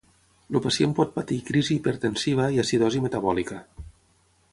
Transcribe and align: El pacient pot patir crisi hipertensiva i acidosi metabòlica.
El 0.51 0.55
pacient 0.65 0.95
pot 0.99 1.11
patir 1.17 1.37
crisi 1.49 1.71
hipertensiva 1.75 2.47
i 2.57 2.57
acidosi 2.65 3.03
metabòlica. 3.05 3.59